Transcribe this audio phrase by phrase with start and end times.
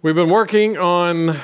[0.00, 1.40] We've been working on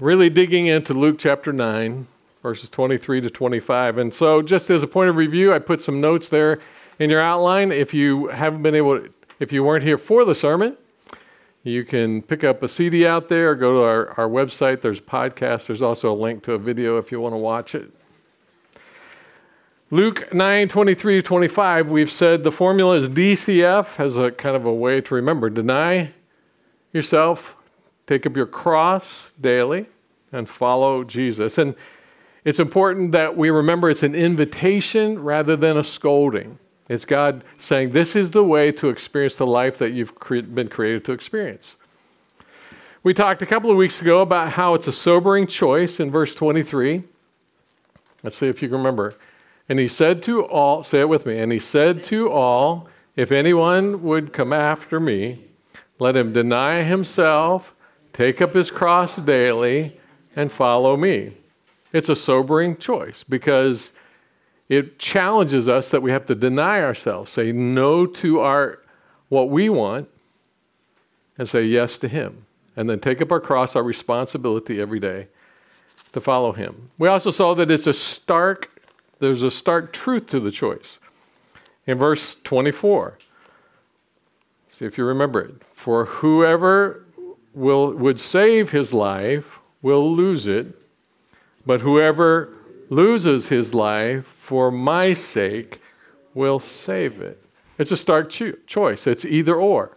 [0.00, 2.08] really digging into Luke chapter 9,
[2.42, 3.98] verses 23 to 25.
[3.98, 6.58] And so, just as a point of review, I put some notes there
[6.98, 7.70] in your outline.
[7.70, 10.76] If you haven't been able to, if you weren't here for the sermon,
[11.62, 14.80] you can pick up a CD out there go to our, our website.
[14.80, 15.68] There's a podcast.
[15.68, 17.92] There's also a link to a video if you want to watch it.
[19.92, 24.64] Luke 9, 23 to 25, we've said the formula is DCF as a kind of
[24.64, 25.48] a way to remember.
[25.48, 26.10] Deny
[26.92, 27.56] yourself,
[28.06, 29.86] take up your cross daily,
[30.32, 31.58] and follow Jesus.
[31.58, 31.74] And
[32.44, 36.58] it's important that we remember it's an invitation rather than a scolding.
[36.88, 40.68] It's God saying, This is the way to experience the life that you've cre- been
[40.68, 41.76] created to experience.
[43.04, 46.34] We talked a couple of weeks ago about how it's a sobering choice in verse
[46.34, 47.02] 23.
[48.22, 49.14] Let's see if you can remember.
[49.68, 53.32] And he said to all, say it with me, and he said to all, If
[53.32, 55.44] anyone would come after me,
[56.02, 57.74] let him deny himself,
[58.12, 60.00] take up his cross daily,
[60.34, 61.36] and follow me.
[61.92, 63.92] It's a sobering choice because
[64.68, 68.80] it challenges us that we have to deny ourselves, say no to our
[69.28, 70.08] what we want,
[71.38, 72.46] and say yes to him.
[72.74, 75.28] And then take up our cross, our responsibility every day
[76.14, 76.90] to follow him.
[76.98, 78.82] We also saw that it's a stark,
[79.20, 80.98] there's a stark truth to the choice.
[81.86, 83.18] In verse 24,
[84.68, 85.62] see if you remember it.
[85.82, 87.04] For whoever
[87.54, 90.80] will, would save his life will lose it,
[91.66, 92.56] but whoever
[92.88, 95.80] loses his life for my sake
[96.34, 97.42] will save it.
[97.78, 99.96] It's a stark cho- choice, it's either or.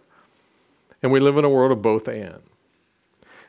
[1.04, 2.42] And we live in a world of both and.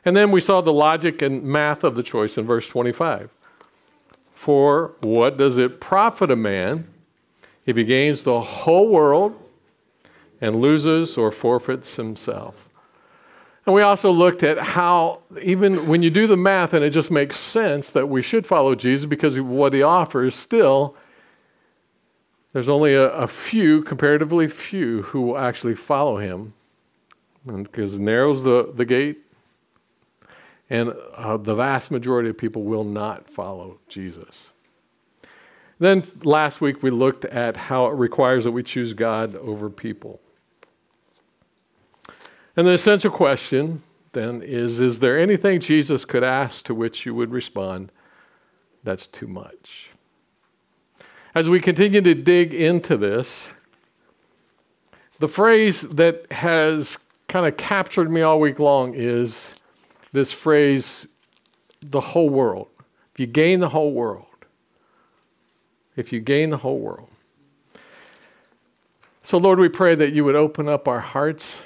[0.04, 3.30] And then we saw the logic and math of the choice in verse 25.
[4.32, 6.86] For what does it profit a man
[7.66, 9.36] if he gains the whole world
[10.40, 12.68] and loses or forfeits himself.
[13.66, 17.10] And we also looked at how, even when you do the math and it just
[17.10, 20.96] makes sense that we should follow Jesus because what he offers, still,
[22.52, 26.54] there's only a, a few, comparatively few, who will actually follow him.
[27.46, 29.18] Because it narrows the, the gate,
[30.70, 34.50] and uh, the vast majority of people will not follow Jesus.
[35.78, 40.20] Then last week we looked at how it requires that we choose God over people.
[42.58, 47.14] And the essential question then is Is there anything Jesus could ask to which you
[47.14, 47.92] would respond,
[48.82, 49.90] that's too much?
[51.36, 53.52] As we continue to dig into this,
[55.20, 56.98] the phrase that has
[57.28, 59.54] kind of captured me all week long is
[60.12, 61.06] this phrase,
[61.80, 62.66] the whole world.
[63.14, 64.26] If you gain the whole world,
[65.94, 67.08] if you gain the whole world.
[69.22, 71.62] So, Lord, we pray that you would open up our hearts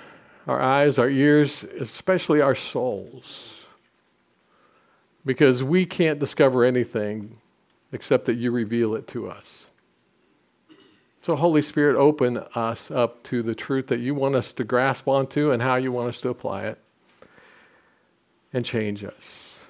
[0.47, 3.61] our eyes, our ears, especially our souls.
[5.25, 7.39] Because we can't discover anything
[7.93, 9.69] except that you reveal it to us.
[11.21, 15.07] So, Holy Spirit, open us up to the truth that you want us to grasp
[15.07, 16.79] onto and how you want us to apply it
[18.53, 19.61] and change us.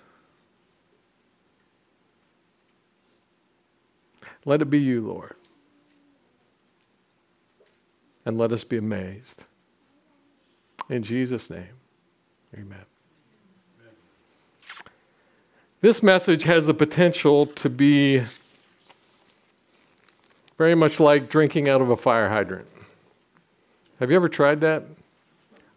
[4.46, 5.36] Let it be you, Lord.
[8.24, 9.44] And let us be amazed.
[10.92, 11.72] In Jesus' name,
[12.54, 12.84] amen.
[15.80, 18.22] This message has the potential to be
[20.58, 22.66] very much like drinking out of a fire hydrant.
[24.00, 24.84] Have you ever tried that?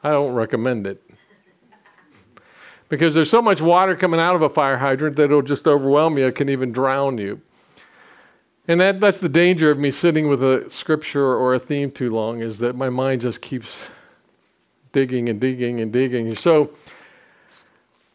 [0.03, 1.02] I don't recommend it.
[2.90, 6.18] Because there's so much water coming out of a fire hydrant that it'll just overwhelm
[6.18, 7.40] you, it can even drown you.
[8.68, 12.14] And that, that's the danger of me sitting with a scripture or a theme too
[12.14, 13.86] long, is that my mind just keeps
[14.96, 16.34] digging and digging and digging.
[16.36, 16.74] So,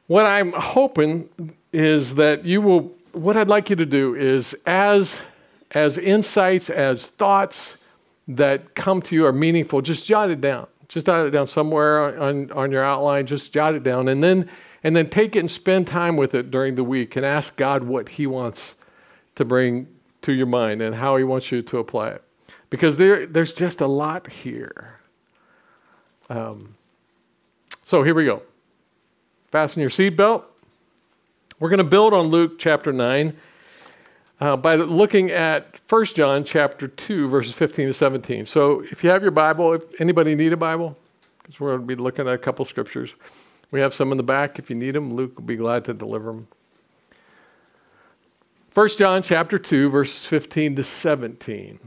[0.06, 1.28] what I'm hoping
[1.74, 5.20] is that you will, what I'd like you to do is, as,
[5.72, 7.76] as insights, as thoughts
[8.26, 10.66] that come to you are meaningful, just jot it down.
[10.88, 14.08] Just jot it down somewhere on, on your outline, just jot it down.
[14.08, 14.48] And then,
[14.82, 17.84] and then take it and spend time with it during the week and ask God
[17.84, 18.74] what He wants
[19.34, 19.86] to bring
[20.22, 22.24] to your mind and how He wants you to apply it.
[22.70, 24.99] Because there, there's just a lot here.
[26.30, 26.76] Um,
[27.84, 28.40] so here we go.
[29.50, 30.44] Fasten your seatbelt.
[31.58, 33.36] We're going to build on Luke chapter 9
[34.40, 38.46] uh, by looking at 1 John chapter 2, verses 15 to 17.
[38.46, 40.96] So if you have your Bible, if anybody need a Bible,
[41.42, 43.12] because we're going to be looking at a couple scriptures.
[43.72, 45.14] We have some in the back if you need them.
[45.14, 46.48] Luke will be glad to deliver them.
[48.72, 51.80] 1 John chapter 2, verses 15 to 17.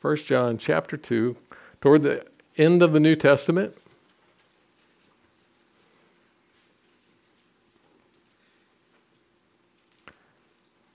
[0.00, 1.36] 1 John chapter 2,
[1.80, 2.24] toward the
[2.56, 3.74] end of the New Testament.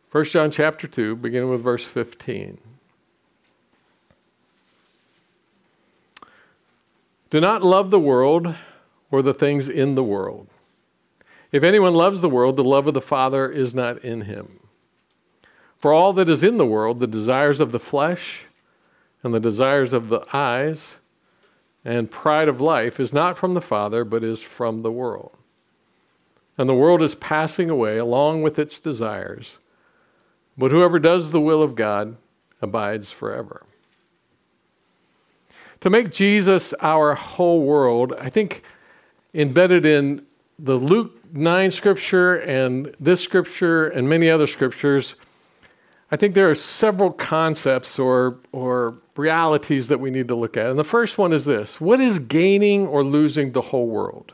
[0.10, 2.58] First John chapter 2, beginning with verse 15.
[7.30, 8.56] Do not love the world
[9.12, 10.48] or the things in the world.
[11.52, 14.60] If anyone loves the world, the love of the Father is not in him.
[15.78, 18.46] For all that is in the world, the desires of the flesh
[19.26, 20.98] and the desires of the eyes
[21.84, 25.34] and pride of life, is not from the Father, but is from the world.
[26.60, 29.58] And the world is passing away along with its desires,
[30.56, 32.18] but whoever does the will of God
[32.62, 33.64] abides forever.
[35.82, 38.62] To make Jesus our whole world, I think
[39.34, 40.24] embedded in
[40.60, 45.16] the Luke 9 scripture and this scripture and many other scriptures,
[46.12, 50.68] I think there are several concepts or, or realities that we need to look at.
[50.68, 54.34] And the first one is this What is gaining or losing the whole world?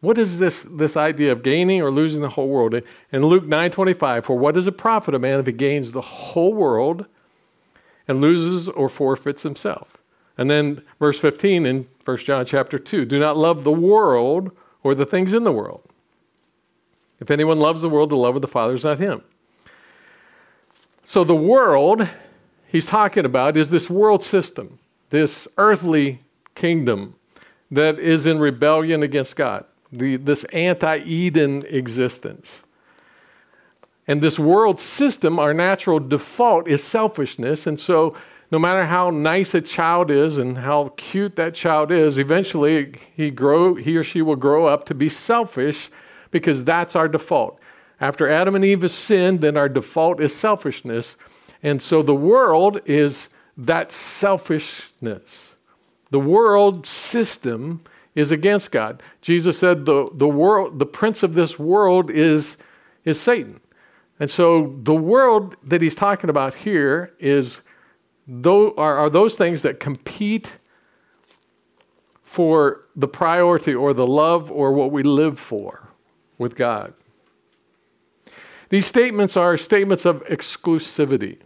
[0.00, 2.74] What is this, this idea of gaining or losing the whole world?
[3.12, 6.54] In Luke 9:25, for what does it profit a man if he gains the whole
[6.54, 7.06] world
[8.06, 9.98] and loses or forfeits himself?
[10.38, 14.94] And then verse 15 in 1 John chapter 2, do not love the world or
[14.94, 15.82] the things in the world.
[17.18, 19.22] If anyone loves the world, the love of the Father is not him.
[21.08, 22.06] So the world
[22.66, 24.78] he's talking about is this world system,
[25.08, 26.20] this earthly
[26.54, 27.14] kingdom
[27.70, 32.62] that is in rebellion against God, the, this anti Eden existence.
[34.06, 37.66] And this world system, our natural default is selfishness.
[37.66, 38.14] And so,
[38.50, 43.30] no matter how nice a child is and how cute that child is, eventually he,
[43.30, 45.88] grow, he or she will grow up to be selfish
[46.30, 47.62] because that's our default.
[48.00, 51.16] After Adam and Eve have sinned, then our default is selfishness.
[51.62, 55.56] And so the world is that selfishness.
[56.10, 57.82] The world system
[58.14, 59.02] is against God.
[59.20, 62.56] Jesus said the, the world, the prince of this world is,
[63.04, 63.60] is Satan.
[64.20, 67.60] And so the world that he's talking about here is
[68.44, 70.52] are, are those things that compete
[72.22, 75.88] for the priority or the love or what we live for
[76.36, 76.92] with God.
[78.68, 81.38] These statements are statements of exclusivity.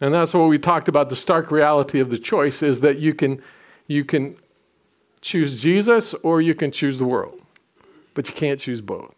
[0.00, 3.14] And that's what we talked about the stark reality of the choice is that you
[3.14, 3.42] can
[3.86, 4.36] you can
[5.20, 7.40] choose Jesus or you can choose the world.
[8.14, 9.14] But you can't choose both.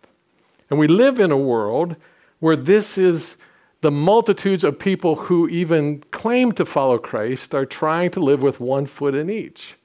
[0.70, 1.96] And we live in a world
[2.40, 3.37] where this is
[3.81, 8.60] the multitudes of people who even claim to follow Christ are trying to live with
[8.60, 9.76] one foot in each.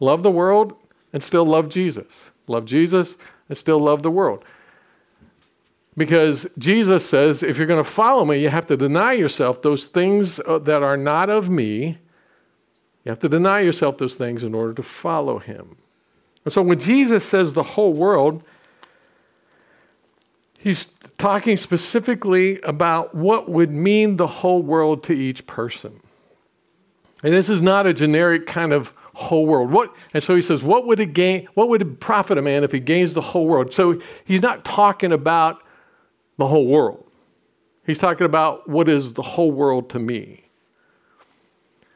[0.00, 0.74] Love the world
[1.12, 2.30] and still love Jesus.
[2.48, 3.16] Love Jesus
[3.48, 4.44] and still love the world.
[5.96, 9.86] Because Jesus says, if you're going to follow me, you have to deny yourself those
[9.86, 11.98] things uh, that are not of me.
[13.04, 15.76] You have to deny yourself those things in order to follow him.
[16.44, 18.42] And so when Jesus says the whole world,
[20.58, 26.00] he's talking specifically about what would mean the whole world to each person.
[27.22, 29.70] And this is not a generic kind of whole world.
[29.70, 32.64] What, and so he says, what would it gain, what would it profit a man
[32.64, 33.72] if he gains the whole world?
[33.72, 35.62] So he's not talking about
[36.38, 37.04] the whole world.
[37.86, 40.46] He's talking about what is the whole world to me.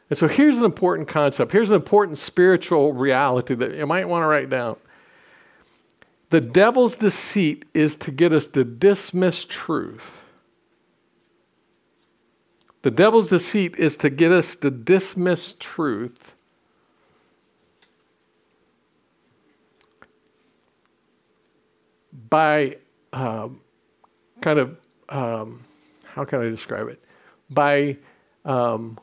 [0.09, 1.52] And so here's an important concept.
[1.52, 4.76] Here's an important spiritual reality that you might want to write down.
[6.30, 10.20] The devil's deceit is to get us to dismiss truth.
[12.82, 16.32] The devil's deceit is to get us to dismiss truth
[22.28, 22.76] by
[23.12, 23.61] um,
[24.40, 24.76] kind of,
[25.09, 25.64] um,
[26.04, 27.02] how can I describe it?
[27.50, 27.97] By
[28.44, 28.99] um,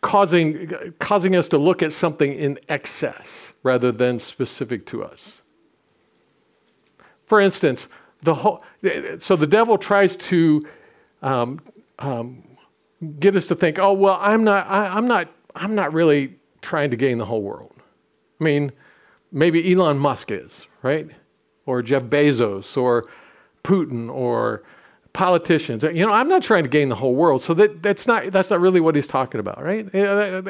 [0.00, 5.42] causing, causing us to look at something in excess rather than specific to us.
[7.26, 7.88] For instance,
[8.22, 8.62] the whole,
[9.18, 10.66] so the devil tries to
[11.22, 11.60] um,
[11.98, 12.42] um,
[13.18, 16.90] get us to think, oh well, I'm not, I, am not, I'm not really trying
[16.90, 17.74] to gain the whole world.
[18.40, 18.72] I mean,
[19.32, 21.08] maybe Elon Musk is, right?
[21.66, 23.08] Or Jeff Bezos, or
[23.62, 24.62] Putin or
[25.12, 25.82] politicians.
[25.82, 27.42] You know, I'm not trying to gain the whole world.
[27.42, 29.88] So that, that's, not, that's not really what he's talking about, right?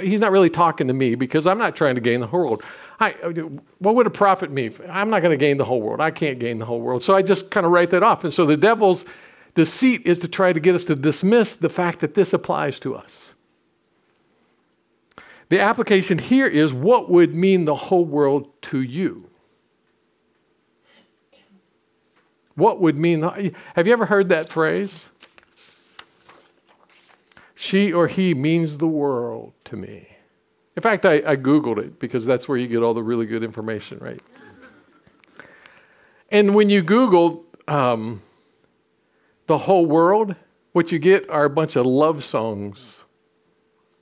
[0.03, 2.65] He's not really talking to me because I'm not trying to gain the whole world.
[2.99, 3.31] I, uh,
[3.79, 4.71] what would it profit me?
[4.89, 6.01] I'm not going to gain the whole world.
[6.01, 7.03] I can't gain the whole world.
[7.03, 8.25] So I just kind of write that off.
[8.25, 9.05] And so the devil's
[9.55, 12.95] deceit is to try to get us to dismiss the fact that this applies to
[12.95, 13.33] us.
[15.49, 19.30] The application here is what would mean the whole world to you?
[22.61, 23.23] What would mean?
[23.23, 25.07] Have you ever heard that phrase?
[27.55, 30.09] She or he means the world to me.
[30.77, 33.43] In fact, I, I Googled it because that's where you get all the really good
[33.43, 34.21] information, right?
[36.31, 38.21] And when you Google um,
[39.47, 40.37] the whole world,
[40.73, 43.07] what you get are a bunch of love songs,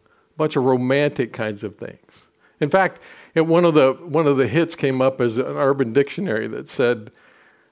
[0.06, 2.26] a bunch of romantic kinds of things.
[2.60, 3.00] In fact,
[3.34, 7.12] one of the one of the hits came up as an Urban Dictionary that said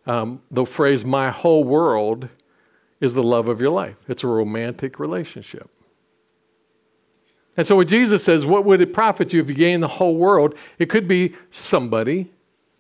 [0.07, 2.29] um, the phrase "my whole world"
[3.01, 3.97] is the love of your life.
[4.09, 5.71] It's a romantic relationship.
[7.57, 10.17] And so when Jesus says, "What would it profit you if you gain the whole
[10.17, 12.31] world?" It could be somebody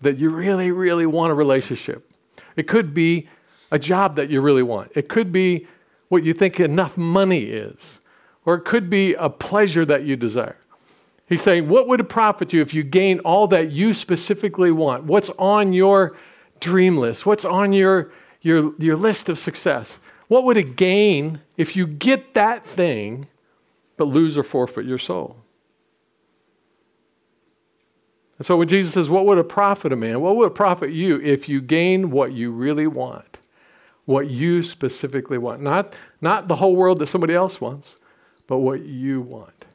[0.00, 2.12] that you really, really want a relationship.
[2.56, 3.28] It could be
[3.71, 4.92] a job that you really want.
[4.95, 5.66] It could be
[6.09, 7.99] what you think enough money is,
[8.45, 10.56] or it could be a pleasure that you desire.
[11.28, 15.04] He's saying, What would it profit you if you gain all that you specifically want?
[15.04, 16.16] What's on your
[16.61, 17.27] dream list?
[17.27, 19.99] What's on your, your, your list of success?
[20.29, 23.29] What would it gain if you get that thing
[23.97, 25.37] but lose or forfeit your soul?
[28.39, 30.21] And so when Jesus says, What would it profit a man?
[30.21, 33.39] What would it profit you if you gain what you really want?
[34.05, 35.63] What you specifically want.
[35.63, 37.97] Not, not the whole world that somebody else wants,
[38.47, 39.67] but what you want.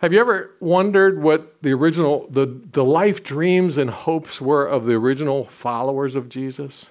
[0.00, 4.86] Have you ever wondered what the original, the, the life dreams and hopes were of
[4.86, 6.88] the original followers of Jesus?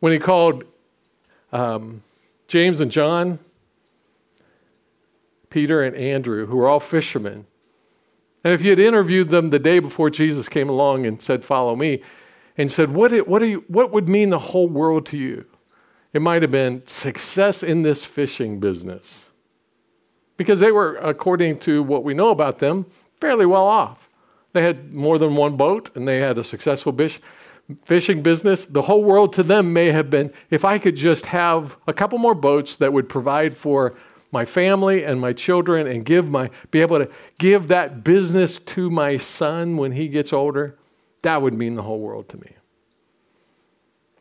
[0.00, 0.64] When he called
[1.50, 2.02] um,
[2.46, 3.38] James and John,
[5.48, 7.46] Peter and Andrew, who were all fishermen,
[8.44, 11.74] and if you had interviewed them the day before Jesus came along and said, Follow
[11.74, 12.02] me,
[12.58, 15.46] and said, What, what, you, what would mean the whole world to you?
[16.12, 19.30] It might have been success in this fishing business
[20.36, 22.86] because they were, according to what we know about them,
[23.20, 24.08] fairly well off.
[24.52, 27.20] They had more than one boat and they had a successful fish,
[27.84, 28.66] fishing business.
[28.66, 32.18] The whole world to them may have been if I could just have a couple
[32.18, 33.94] more boats that would provide for
[34.30, 38.90] my family and my children and give my be able to give that business to
[38.90, 40.76] my son when he gets older,
[41.22, 42.52] that would mean the whole world to me.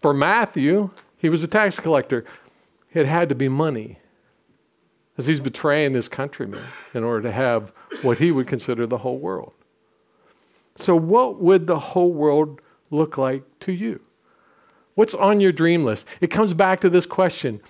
[0.02, 2.26] For Matthew, he was a tax collector.
[2.94, 4.00] It had to be money
[5.18, 9.20] as he's betraying his countrymen in order to have what he would consider the whole
[9.20, 9.54] world.
[10.76, 14.02] So, what would the whole world look like to you?
[14.96, 16.06] What's on your dream list?
[16.22, 17.62] It comes back to this question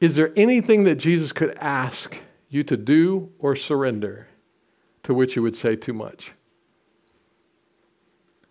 [0.00, 4.28] Is there anything that Jesus could ask you to do or surrender
[5.02, 6.32] to which you would say too much?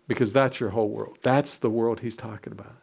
[0.06, 1.18] Because that's your whole world.
[1.22, 2.76] That's the world he's talking about.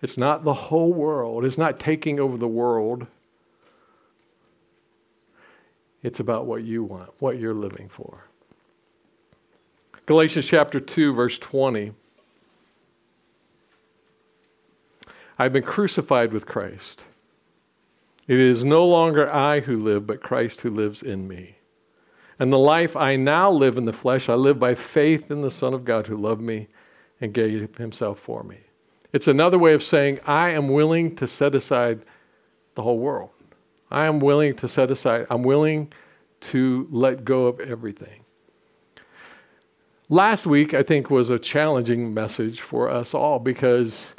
[0.00, 3.06] It's not the whole world, it's not taking over the world
[6.04, 8.28] it's about what you want, what you're living for.
[10.06, 11.92] Galatians chapter 2, verse 20.
[15.38, 17.06] I've been crucified with Christ.
[18.28, 21.56] It is no longer I who live, but Christ who lives in me.
[22.38, 25.50] And the life I now live in the flesh, I live by faith in the
[25.50, 26.68] Son of God who loved me
[27.20, 28.58] and gave himself for me.
[29.14, 32.02] It's another way of saying, I am willing to set aside
[32.74, 33.30] the whole world.
[33.90, 35.92] I am willing to set aside, I'm willing
[36.40, 38.24] to let go of everything.
[40.08, 44.14] Last week, I think, was a challenging message for us all because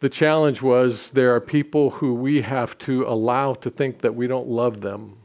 [0.00, 4.26] the challenge was there are people who we have to allow to think that we
[4.26, 5.18] don't love them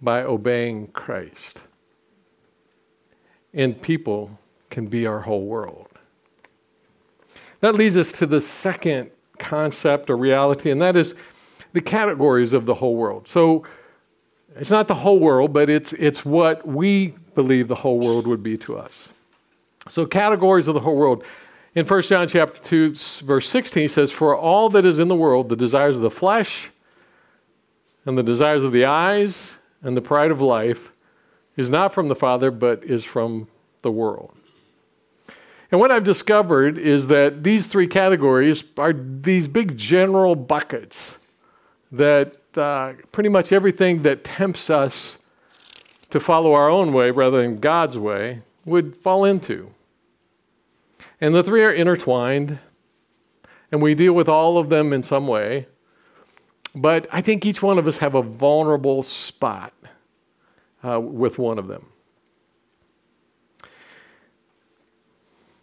[0.00, 1.62] by obeying Christ.
[3.52, 4.38] And people
[4.70, 5.88] can be our whole world.
[7.60, 11.14] That leads us to the second concept or reality, and that is
[11.74, 13.28] the categories of the whole world.
[13.28, 13.64] So
[14.56, 18.42] it's not the whole world, but it's, it's what we believe the whole world would
[18.42, 19.10] be to us.
[19.88, 21.24] So, categories of the whole world.
[21.74, 25.16] In 1 John chapter 2, verse 16, he says, For all that is in the
[25.16, 26.70] world, the desires of the flesh,
[28.06, 30.92] and the desires of the eyes, and the pride of life,
[31.56, 33.48] is not from the Father, but is from
[33.82, 34.34] the world.
[35.70, 41.18] And what I've discovered is that these three categories are these big general buckets
[41.96, 45.16] that uh, pretty much everything that tempts us
[46.10, 49.68] to follow our own way rather than God's way would fall into.
[51.20, 52.58] And the three are intertwined,
[53.70, 55.66] and we deal with all of them in some way.
[56.74, 59.72] But I think each one of us have a vulnerable spot
[60.82, 61.86] uh, with one of them.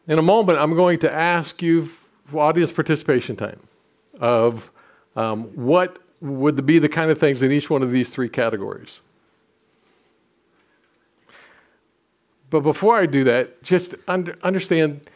[0.07, 3.59] In a moment, I'm going to ask you for audience participation time
[4.19, 4.71] of
[5.15, 9.01] um, what would be the kind of things in each one of these three categories.
[12.49, 15.09] But before I do that, just under, understand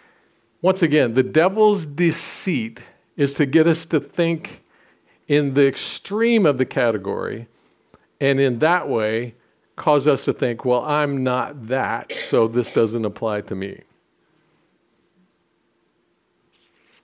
[0.62, 2.80] once again, the devil's deceit
[3.18, 4.62] is to get us to think
[5.28, 7.48] in the extreme of the category
[8.20, 9.36] and in that way
[9.76, 13.82] cause us to think, well, I'm not that, so this doesn't apply to me.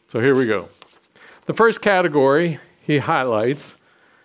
[0.07, 0.69] So here we go.
[1.45, 3.75] The first category he highlights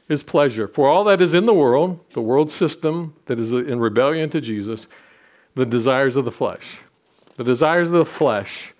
[0.09, 0.69] is pleasure.
[0.69, 4.41] For all that is in the world, the world system that is in rebellion to
[4.41, 4.87] Jesus,
[5.55, 6.79] the desires of the flesh.
[7.37, 8.73] The desires of the flesh.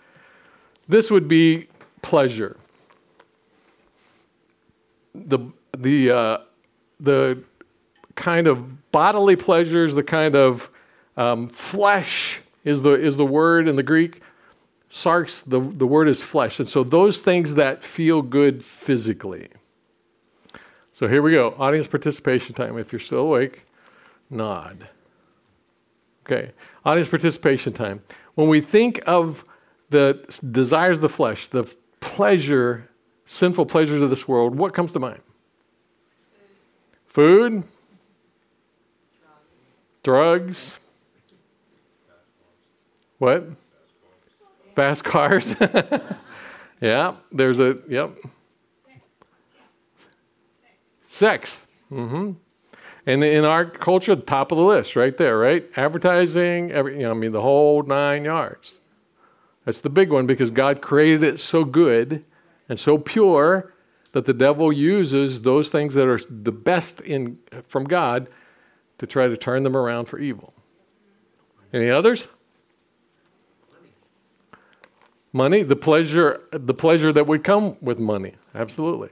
[0.89, 1.69] This would be
[2.03, 2.57] pleasure.
[5.15, 5.39] The,
[5.77, 6.39] the, uh,
[7.01, 7.43] the
[8.15, 10.71] kind of bodily pleasures, the kind of
[11.17, 14.23] um, flesh is the, is the word in the Greek.
[14.91, 16.61] Sarx, the, the word is flesh.
[16.61, 19.49] And so those things that feel good physically.
[20.97, 21.55] So here we go.
[21.59, 22.79] Audience participation time.
[22.79, 23.67] If you're still awake,
[24.31, 24.89] nod.
[26.25, 26.53] Okay.
[26.87, 28.03] Audience participation time.
[28.35, 29.45] When we think of
[29.91, 31.65] the desires of the flesh, the
[32.01, 32.89] pleasure,
[33.27, 35.21] sinful pleasures of this world, what comes to mind?
[37.09, 37.63] Food,
[40.03, 40.81] drugs,
[43.19, 43.45] what?
[44.75, 45.55] Fast cars.
[46.81, 48.17] yeah, there's a, yep.
[51.07, 51.67] Sex.
[51.91, 52.33] Mm-hmm.
[53.07, 55.65] And in our culture, top of the list, right there, right?
[55.77, 58.81] Advertising, every, you know, I mean, the whole nine yards.
[59.65, 62.25] That's the big one because God created it so good
[62.69, 63.73] and so pure
[64.13, 68.29] that the devil uses those things that are the best in from God
[68.99, 70.55] to try to turn them around for evil.
[71.73, 72.27] Any others?
[75.33, 78.35] Money, the pleasure, the pleasure that would come with money.
[78.55, 79.11] Absolutely.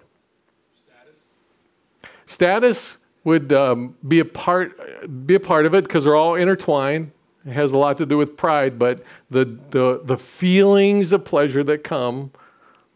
[2.27, 7.11] Status, would um, be a part, be a part of it because they're all intertwined.
[7.47, 11.65] It has a lot to do with pride, but the, the, the feelings of pleasure
[11.65, 12.31] that come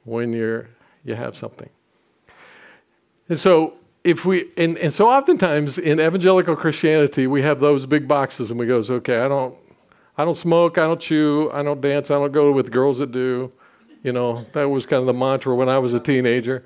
[0.05, 0.69] when you're,
[1.05, 1.69] you have something.
[3.29, 8.09] And so, if we, and, and so oftentimes in evangelical Christianity, we have those big
[8.09, 9.55] boxes and we goes, okay, I don't,
[10.17, 13.12] I don't smoke, I don't chew, I don't dance, I don't go with girls that
[13.12, 13.53] do.
[14.03, 16.64] You know, that was kind of the mantra when I was a teenager.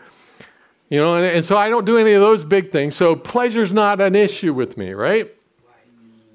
[0.92, 2.94] You know, and, and so I don't do any of those big things.
[2.94, 5.35] So pleasure's not an issue with me, right?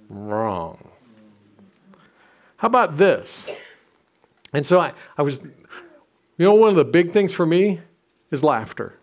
[0.09, 0.83] Wrong.
[2.55, 3.47] How about this?
[4.53, 5.41] And so I, I was,
[6.39, 7.81] you know, one of the big things for me
[8.31, 8.97] is laughter.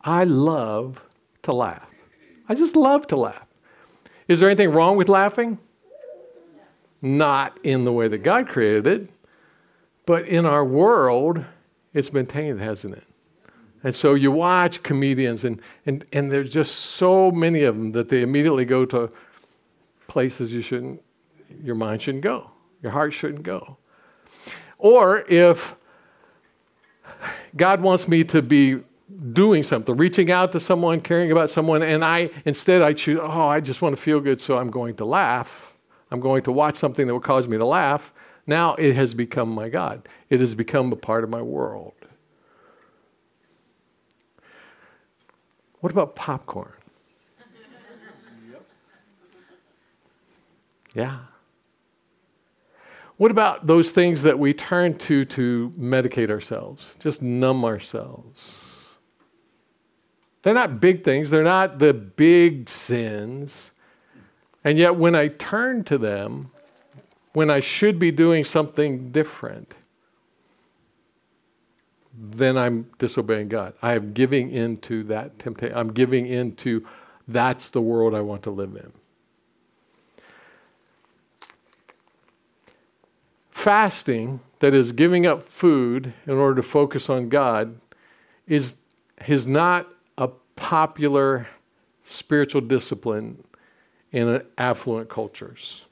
[0.00, 1.02] I love
[1.42, 1.86] to laugh.
[2.48, 3.46] I just love to laugh.
[4.28, 5.58] Is there anything wrong with laughing?
[7.02, 9.10] Not in the way that God created it,
[10.06, 11.44] but in our world,
[11.92, 13.04] it's been tainted, hasn't it?
[13.84, 18.08] And so you watch comedians, and, and, and there's just so many of them that
[18.08, 19.10] they immediately go to
[20.06, 21.02] places you shouldn't,
[21.62, 22.50] your mind shouldn't go,
[22.82, 23.76] your heart shouldn't go.
[24.78, 25.76] Or if
[27.56, 28.80] God wants me to be
[29.32, 33.48] doing something, reaching out to someone, caring about someone, and I instead I choose, oh,
[33.48, 35.74] I just want to feel good, so I'm going to laugh.
[36.10, 38.12] I'm going to watch something that will cause me to laugh.
[38.46, 40.08] Now it has become my God.
[40.30, 41.94] It has become a part of my world.
[45.82, 46.72] What about popcorn?
[50.94, 51.18] Yeah.
[53.16, 58.52] What about those things that we turn to to medicate ourselves, just numb ourselves?
[60.42, 63.72] They're not big things, they're not the big sins.
[64.64, 66.50] And yet, when I turn to them,
[67.32, 69.74] when I should be doing something different,
[72.24, 73.74] then I'm disobeying God.
[73.82, 75.76] I am giving into that temptation.
[75.76, 76.86] I'm giving into
[77.26, 78.92] that's the world I want to live in.
[83.50, 87.76] Fasting, that is giving up food in order to focus on God,
[88.46, 88.76] is,
[89.26, 91.48] is not a popular
[92.04, 93.42] spiritual discipline
[94.12, 95.86] in affluent cultures.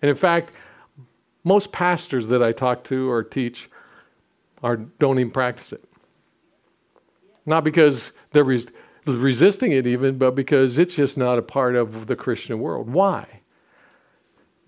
[0.00, 0.52] And in fact,
[1.44, 3.68] most pastors that I talk to or teach
[4.62, 5.84] or don't even practice it.
[7.44, 8.68] Not because they're res-
[9.04, 12.88] resisting it, even, but because it's just not a part of the Christian world.
[12.88, 13.40] Why?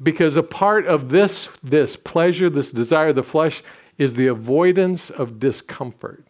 [0.02, 3.62] Because a part of this, this pleasure, this desire of the flesh,
[3.96, 6.24] is the avoidance of discomfort,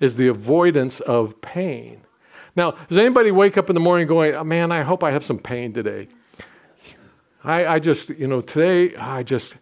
[0.00, 2.00] is the avoidance of pain.
[2.56, 5.24] Now, does anybody wake up in the morning going, oh, man, I hope I have
[5.24, 6.08] some pain today?
[7.44, 9.56] I, I just, you know, today, I just,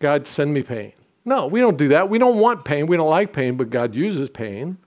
[0.00, 0.92] God, send me pain.
[1.26, 2.08] No, we don't do that.
[2.08, 2.86] We don't want pain.
[2.86, 4.78] We don't like pain, but God uses pain.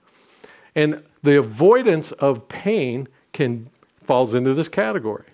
[0.74, 3.70] And the avoidance of pain can
[4.02, 5.26] falls into this category.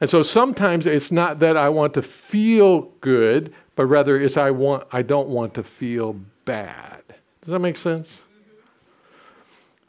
[0.00, 4.52] And so sometimes it's not that I want to feel good, but rather it's I
[4.52, 7.02] want I don't want to feel bad.
[7.40, 8.22] Does that make sense?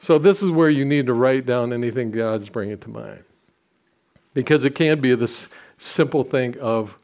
[0.01, 3.23] So, this is where you need to write down anything God's bringing to mind.
[4.33, 5.47] Because it can be this
[5.77, 6.97] simple thing of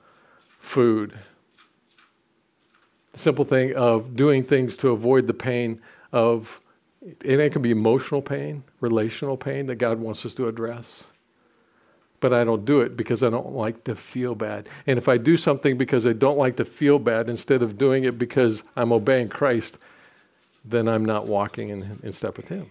[0.60, 1.13] food,
[3.17, 6.62] simple thing of doing things to avoid the pain of,
[7.01, 11.06] and it can be emotional pain, relational pain that God wants us to address.
[12.19, 14.67] But I don't do it because I don't like to feel bad.
[14.88, 18.06] And if I do something because I don't like to feel bad instead of doing
[18.06, 19.77] it because I'm obeying Christ,
[20.65, 22.69] then I'm not walking in, in step with Him.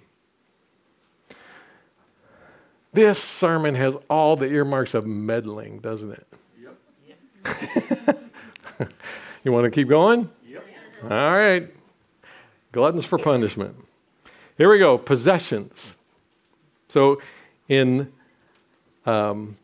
[2.93, 6.27] This sermon has all the earmarks of meddling, doesn't it?
[6.59, 8.33] Yep.
[9.45, 10.31] you want to keep going?
[11.03, 11.69] All right.
[12.73, 13.77] Gluttons for punishment.
[14.57, 14.97] Here we go.
[14.97, 15.99] Possessions.
[16.89, 17.21] So
[17.69, 18.13] in
[19.05, 19.57] um,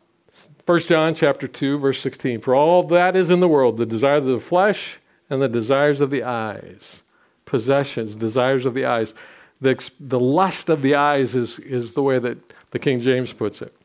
[0.65, 4.17] 1 John chapter 2, verse 16, for all that is in the world, the desire
[4.17, 7.03] of the flesh and the desires of the eyes,
[7.45, 9.13] possessions, desires of the eyes.
[9.61, 12.37] The, the lust of the eyes is, is the way that
[12.71, 13.75] the King James puts it,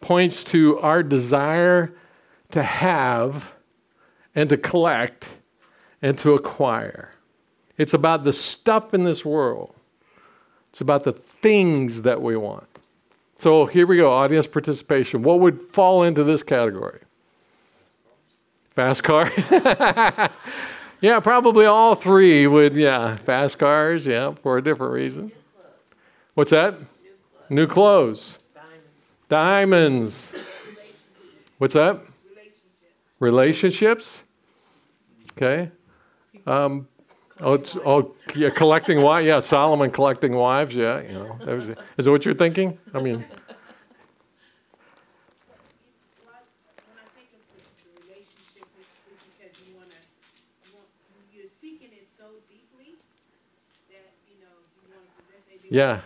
[0.00, 1.92] points to our desire
[2.50, 3.52] to have
[4.34, 5.26] and to collect
[6.02, 7.12] and to acquire.
[7.78, 9.74] It's about the stuff in this world,
[10.70, 12.66] it's about the things that we want.
[13.38, 15.22] So here we go audience participation.
[15.22, 17.00] What would fall into this category?
[18.70, 19.30] Fast car?
[21.00, 23.16] yeah, probably all three would, yeah.
[23.16, 25.32] Fast cars, yeah, for a different reason.
[26.34, 26.76] What's that?
[27.50, 28.38] New clothes.
[29.28, 30.32] Diamonds.
[30.32, 30.32] Diamonds.
[31.58, 32.00] What's that?
[33.18, 34.22] Relationships.
[35.36, 35.70] Okay.
[36.46, 36.88] Um,
[37.40, 39.26] oh, it's, oh, yeah, collecting wives.
[39.26, 40.74] Yeah, Solomon collecting wives.
[40.74, 41.38] Yeah, you know.
[41.44, 42.78] That was, is that what you're thinking?
[42.94, 43.24] I mean.
[55.70, 56.02] Yeah.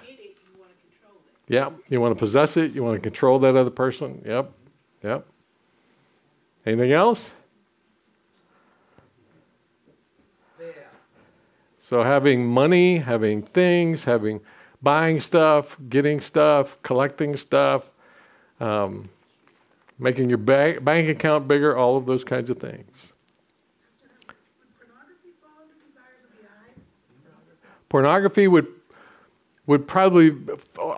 [1.49, 4.23] Yeah, you want to possess it, you want to control that other person.
[4.27, 4.53] Yep,
[5.03, 5.27] yep.
[6.65, 7.33] Anything else?
[11.89, 14.41] So having money, having things, having
[14.83, 17.85] buying stuff, getting stuff, collecting stuff,
[18.59, 19.09] um,
[19.97, 23.13] making your bank, bank account bigger, all of those kinds of things.
[27.89, 28.67] Pornography would
[29.69, 30.37] would probably,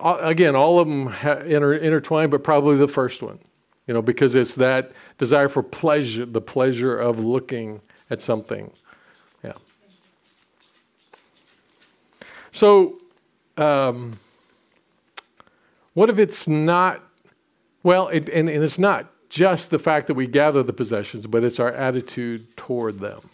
[0.02, 1.08] again, all of them
[1.46, 3.38] inter, intertwined, but probably the first one,
[3.86, 8.72] you know, because it's that desire for pleasure, the pleasure of looking at something.
[12.58, 12.98] So,
[13.56, 14.10] um,
[15.94, 17.00] what if it's not,
[17.84, 21.44] well, it, and, and it's not just the fact that we gather the possessions, but
[21.44, 23.30] it's our attitude toward them.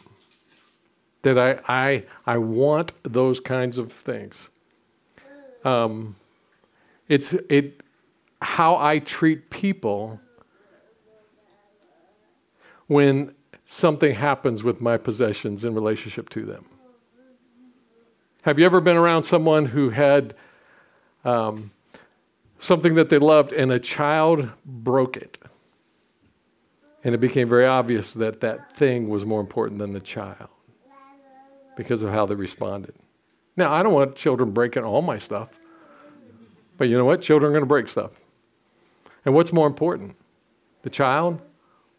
[1.22, 4.50] That I, I, I want those kinds of things.
[5.64, 6.16] Um,
[7.08, 7.80] it's it
[8.42, 10.20] how I treat people
[12.88, 13.34] when
[13.64, 16.66] something happens with my possessions in relationship to them.
[18.44, 20.34] Have you ever been around someone who had
[21.24, 21.70] um,
[22.58, 25.38] something that they loved and a child broke it?
[27.02, 30.50] And it became very obvious that that thing was more important than the child
[31.74, 32.94] because of how they responded.
[33.56, 35.48] Now, I don't want children breaking all my stuff.
[36.76, 37.22] But you know what?
[37.22, 38.12] Children are going to break stuff.
[39.24, 40.16] And what's more important,
[40.82, 41.40] the child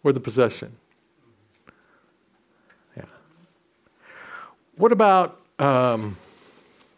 [0.03, 0.75] or the possession?
[2.95, 3.05] Yeah.
[4.75, 6.15] What about, um,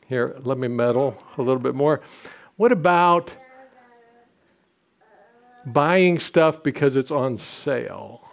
[0.07, 2.01] here, let me meddle a little bit more.
[2.55, 3.31] What about
[5.65, 8.23] buying stuff because it's on sale?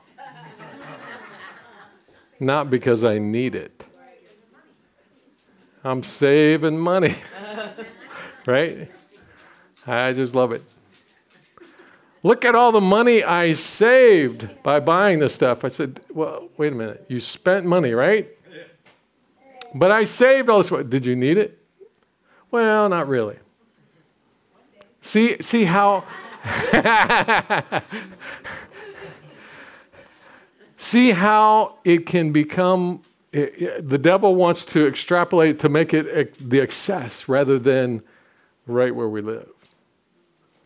[2.41, 3.85] Not because I need it.
[5.83, 7.15] I'm saving money.
[8.47, 8.91] right?
[9.87, 10.63] I just love it.
[12.23, 15.65] Look at all the money I saved by buying this stuff.
[15.65, 17.05] I said, Well, wait a minute.
[17.09, 18.31] You spent money, right?
[19.75, 20.71] But I saved all this.
[20.89, 21.63] Did you need it?
[22.55, 23.37] Well, not really.
[25.01, 26.05] See, see how.
[30.77, 33.03] see how it can become.
[33.33, 38.05] It, it, the devil wants to extrapolate to make it the excess rather than
[38.69, 39.49] right where we live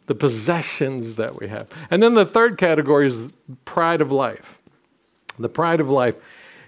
[0.08, 1.68] the possessions that we have.
[1.90, 3.32] And then the third category is
[3.64, 4.58] pride of life.
[5.38, 6.16] The pride of life.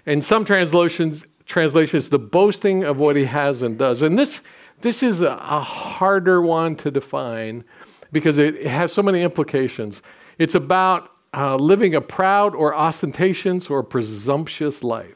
[0.07, 4.01] In some translations, translations, the boasting of what he has and does.
[4.01, 4.41] And this,
[4.81, 7.63] this is a, a harder one to define
[8.11, 10.01] because it, it, has so many implications.
[10.37, 15.15] It's about uh, living a proud or ostentatious or presumptuous life.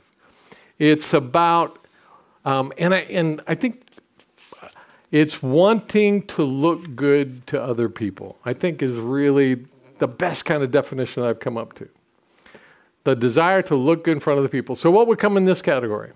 [0.80, 1.86] It's about,
[2.46, 3.86] um, and, I, and I think
[5.12, 9.66] It's wanting to look good to other people, I think is really
[10.00, 11.88] the best kind of definition I've come up to.
[13.06, 14.76] The desire to look good in front of the people.
[14.76, 16.12] So, what would come in this category?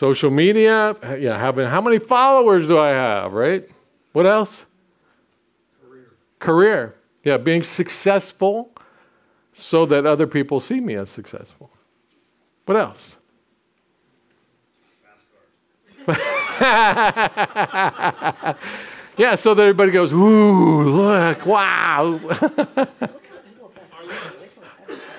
[0.00, 0.96] Social media.
[1.18, 3.68] Yeah, having how many followers do I have, right?
[4.12, 4.64] What else?
[5.84, 6.12] Career.
[6.38, 6.94] Career.
[7.22, 8.72] Yeah, being successful
[9.52, 11.70] so that other people see me as successful.
[12.64, 13.18] What else?
[19.18, 22.18] yeah, so that everybody goes, ooh, look, wow.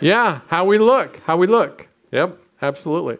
[0.02, 1.88] yeah, how we look, how we look.
[2.12, 3.20] Yep, absolutely.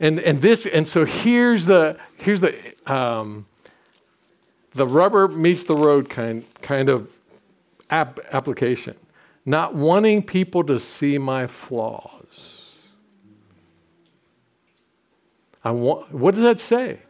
[0.00, 2.54] And and this and so here's the here's the
[2.90, 3.46] um,
[4.72, 7.10] the rubber meets the road kind kind of
[7.90, 8.96] ap- application.
[9.44, 12.74] Not wanting people to see my flaws.
[15.62, 17.00] I want, what does that say?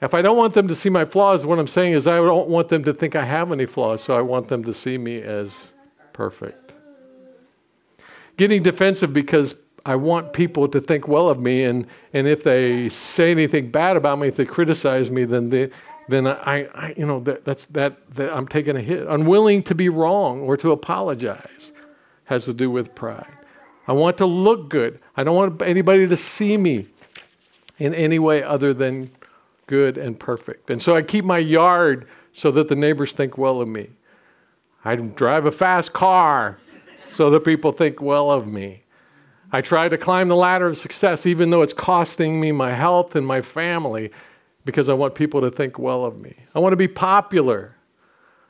[0.00, 2.48] If I don't want them to see my flaws, what I'm saying is I don't
[2.48, 5.20] want them to think I have any flaws, so I want them to see me
[5.20, 5.72] as
[6.12, 6.72] perfect.
[8.36, 9.54] Getting defensive because
[9.86, 13.96] I want people to think well of me, and, and if they say anything bad
[13.96, 15.70] about me, if they criticize me, then they,
[16.08, 19.06] then I, I you know, that, that's that, that I'm taking a hit.
[19.06, 21.72] Unwilling to be wrong or to apologize
[22.24, 23.26] has to do with pride.
[23.86, 25.00] I want to look good.
[25.16, 26.86] I don't want anybody to see me
[27.78, 29.10] in any way other than
[29.66, 30.70] good and perfect.
[30.70, 33.88] And so I keep my yard so that the neighbors think well of me.
[34.84, 36.58] I drive a fast car
[37.10, 38.82] so that people think well of me.
[39.50, 43.16] I try to climb the ladder of success even though it's costing me my health
[43.16, 44.10] and my family
[44.64, 46.36] because I want people to think well of me.
[46.54, 47.74] I want to be popular.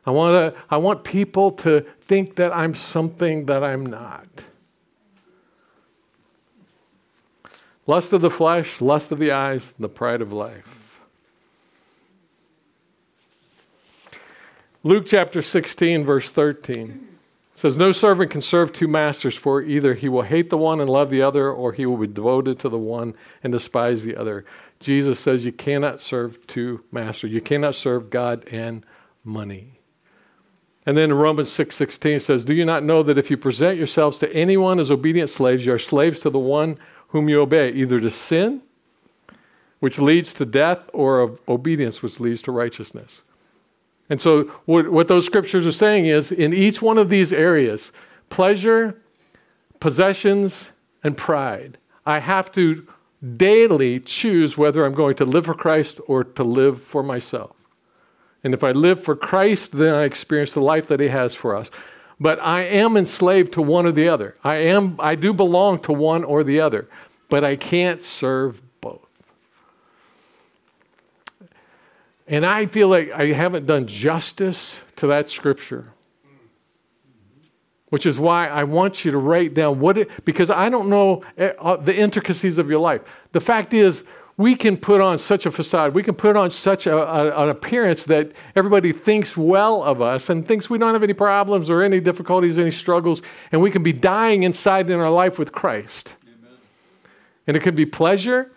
[0.04, 4.26] I want, to, I want people to think that I'm something that I'm not.
[7.86, 11.00] Lust of the flesh, lust of the eyes, and the pride of life.
[14.82, 17.07] Luke chapter 16, verse 13
[17.58, 20.88] says, No servant can serve two masters, for either he will hate the one and
[20.88, 24.44] love the other, or he will be devoted to the one and despise the other.
[24.78, 27.32] Jesus says you cannot serve two masters.
[27.32, 28.86] You cannot serve God and
[29.24, 29.80] money.
[30.86, 34.32] And then Romans 6:16 says, "Do you not know that if you present yourselves to
[34.32, 38.10] anyone as obedient slaves, you are slaves to the one whom you obey, either to
[38.10, 38.62] sin,
[39.80, 43.22] which leads to death, or of obedience, which leads to righteousness.
[44.10, 47.92] And so, what, what those scriptures are saying is in each one of these areas
[48.30, 49.00] pleasure,
[49.80, 52.86] possessions, and pride I have to
[53.36, 57.56] daily choose whether I'm going to live for Christ or to live for myself.
[58.44, 61.56] And if I live for Christ, then I experience the life that He has for
[61.56, 61.70] us
[62.20, 64.34] but I am enslaved to one or the other.
[64.42, 66.88] I am I do belong to one or the other,
[67.28, 69.06] but I can't serve both.
[72.28, 75.92] And I feel like I haven't done justice to that scripture.
[77.88, 81.24] Which is why I want you to write down what it, because I don't know
[81.38, 83.00] eh, uh, the intricacies of your life.
[83.32, 84.04] The fact is,
[84.36, 87.48] we can put on such a facade, we can put on such a, a, an
[87.48, 91.82] appearance that everybody thinks well of us and thinks we don't have any problems or
[91.82, 96.14] any difficulties, any struggles, and we can be dying inside in our life with Christ.
[96.24, 96.58] Amen.
[97.48, 98.52] And it can be pleasure,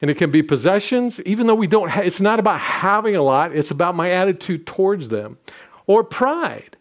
[0.00, 3.22] and it can be possessions, even though we don't, ha- it's not about having a
[3.22, 5.38] lot, it's about my attitude towards them,
[5.86, 6.76] or pride.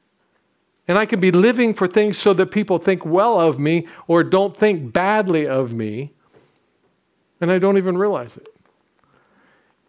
[0.87, 4.23] And I can be living for things so that people think well of me or
[4.23, 6.13] don't think badly of me
[7.41, 8.47] and I don't even realize it.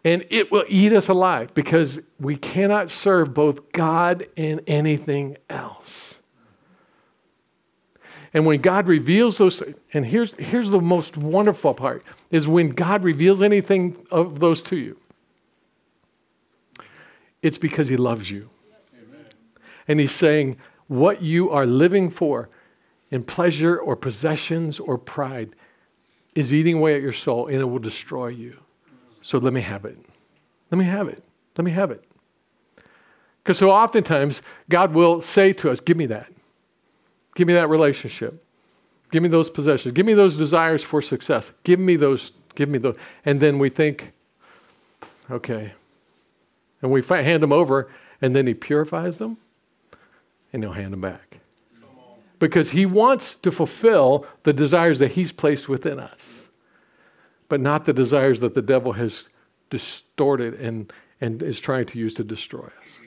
[0.03, 6.15] And it will eat us alive because we cannot serve both God and anything else.
[8.33, 9.61] And when God reveals those,
[9.93, 14.77] and here's, here's the most wonderful part, is when God reveals anything of those to
[14.77, 14.97] you,
[17.41, 18.49] it's because He loves you.
[18.93, 19.25] Amen.
[19.87, 22.49] And He's saying, what you are living for
[23.11, 25.53] in pleasure or possessions or pride,
[26.33, 28.57] is eating away at your soul and it will destroy you.
[29.21, 29.97] So let me have it.
[30.71, 31.23] Let me have it.
[31.57, 32.03] Let me have it.
[33.43, 36.30] Because so oftentimes, God will say to us, Give me that.
[37.35, 38.43] Give me that relationship.
[39.11, 39.93] Give me those possessions.
[39.93, 41.51] Give me those desires for success.
[41.63, 42.31] Give me those.
[42.55, 42.97] Give me those.
[43.25, 44.11] And then we think,
[45.29, 45.73] okay.
[46.81, 47.91] And we hand them over,
[48.21, 49.37] and then He purifies them,
[50.51, 51.31] and He'll hand them back
[52.41, 56.47] because He wants to fulfill the desires that He's placed within us,
[57.47, 59.29] but not the desires that the devil has
[59.69, 60.91] distorted and,
[61.21, 63.00] and is trying to use to destroy us.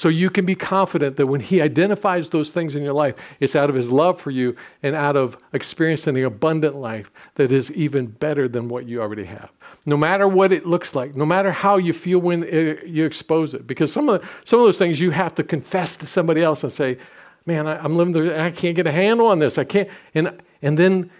[0.00, 3.54] So you can be confident that when He identifies those things in your life, it's
[3.54, 7.70] out of His love for you and out of experiencing the abundant life that is
[7.72, 9.50] even better than what you already have.
[9.84, 13.52] No matter what it looks like, no matter how you feel when it, you expose
[13.52, 16.64] it, because some of, some of those things you have to confess to somebody else
[16.64, 16.96] and say,
[17.44, 19.58] Man, I, I'm living there, I can't get a handle on this.
[19.58, 19.90] I can't.
[20.14, 21.10] And, and then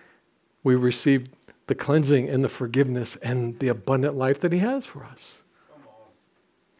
[0.64, 1.26] we receive
[1.66, 5.42] the cleansing and the forgiveness and the abundant life that He has for us.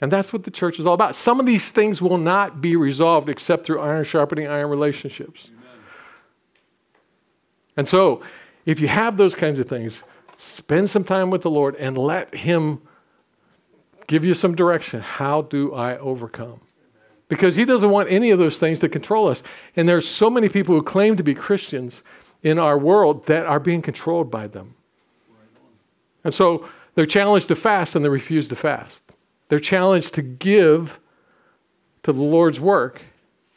[0.01, 1.15] And that's what the church is all about.
[1.15, 5.51] Some of these things will not be resolved except through iron sharpening iron relationships.
[5.51, 5.79] Amen.
[7.77, 8.23] And so,
[8.65, 10.03] if you have those kinds of things,
[10.37, 12.81] spend some time with the Lord and let Him
[14.07, 15.01] give you some direction.
[15.01, 16.61] How do I overcome?
[17.29, 19.43] Because He doesn't want any of those things to control us.
[19.77, 22.03] And there's so many people who claim to be Christians
[22.43, 24.75] in our world that are being controlled by them.
[26.25, 29.03] And so they're challenged to fast and they refuse to fast.
[29.51, 31.01] They're challenged to give
[32.05, 33.03] to the Lord's work,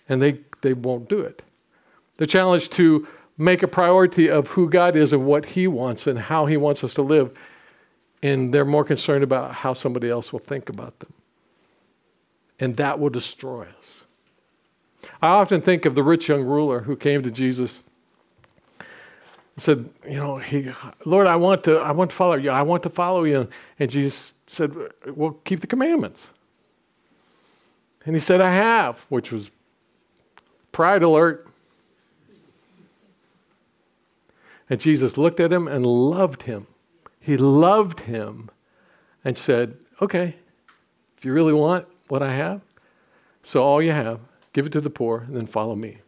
[0.10, 1.44] and they, they won't do it.
[2.18, 6.18] They're challenged to make a priority of who God is and what He wants and
[6.18, 7.38] how He wants us to live,
[8.24, 11.14] and they're more concerned about how somebody else will think about them.
[12.60, 14.02] And that will destroy us.
[15.22, 17.84] I often think of the rich young ruler who came to Jesus
[19.58, 20.72] said, you know, he,
[21.06, 22.50] Lord, I want to, I want to follow you.
[22.50, 23.48] I want to follow you.
[23.80, 24.76] And Jesus said,
[25.08, 26.22] well, keep the commandments.
[28.06, 29.52] And he said, I have, which was
[30.72, 31.48] pride alert.
[34.70, 36.68] And Jesus looked at him and loved him.
[37.20, 38.50] He loved him
[39.24, 40.36] and said, okay,
[41.18, 42.62] if you really want what I have,
[43.44, 44.20] so all you have,
[44.52, 46.00] give it to the poor and then follow me.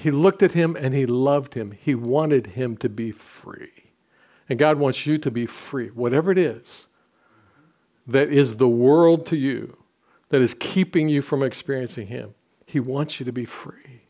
[0.00, 1.72] He looked at him and he loved him.
[1.72, 3.92] He wanted him to be free.
[4.48, 6.86] And God wants you to be free, whatever it is
[8.06, 9.76] that is the world to you,
[10.30, 12.34] that is keeping you from experiencing Him.
[12.66, 14.02] He wants you to be free.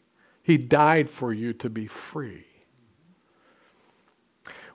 [0.43, 2.47] He died for you to be free.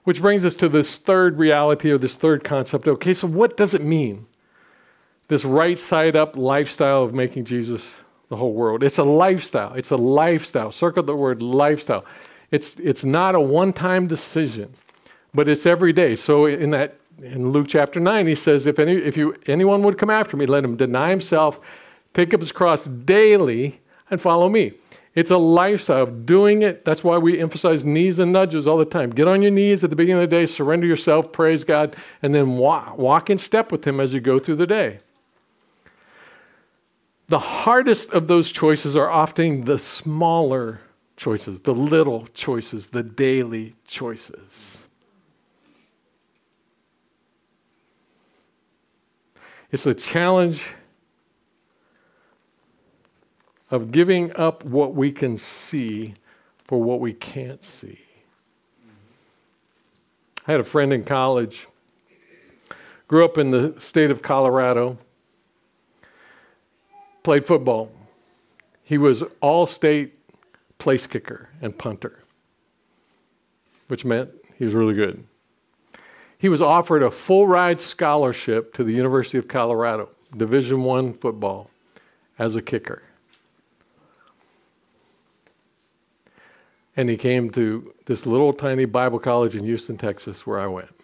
[0.04, 2.86] Which brings us to this third reality or this third concept.
[2.86, 4.26] Okay, so what does it mean?
[5.28, 7.96] This right side up lifestyle of making Jesus
[8.28, 8.82] the whole world.
[8.82, 9.74] It's a lifestyle.
[9.74, 10.72] It's a lifestyle.
[10.72, 12.04] Circle the word lifestyle.
[12.50, 14.72] It's, it's not a one time decision,
[15.34, 16.16] but it's every day.
[16.16, 19.96] So in that in Luke chapter 9, he says, if, any, if you, anyone would
[19.96, 21.60] come after me, let him deny himself,
[22.12, 24.72] pick up his cross daily, and follow me.
[25.14, 26.84] It's a lifestyle of doing it.
[26.84, 29.10] That's why we emphasize knees and nudges all the time.
[29.10, 32.34] Get on your knees at the beginning of the day, surrender yourself, praise God, and
[32.34, 35.00] then walk, walk in step with Him as you go through the day.
[37.28, 40.80] The hardest of those choices are often the smaller
[41.16, 44.84] choices, the little choices, the daily choices.
[49.72, 50.68] It's the challenge
[53.70, 56.14] of giving up what we can see
[56.64, 57.98] for what we can't see.
[60.46, 61.66] I had a friend in college,
[63.08, 64.98] grew up in the state of Colorado
[67.26, 67.90] played football.
[68.84, 70.14] He was all state
[70.78, 72.20] place kicker and punter,
[73.88, 75.24] which meant he was really good.
[76.38, 81.68] He was offered a full ride scholarship to the University of Colorado, Division 1 football
[82.38, 83.02] as a kicker.
[86.96, 90.94] And he came to this little tiny Bible college in Houston, Texas, where I went,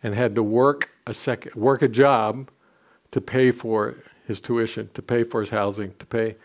[0.00, 2.52] and had to work a second, work a job
[3.10, 3.96] to pay for
[4.28, 6.36] his tuition, to pay for his housing, to pay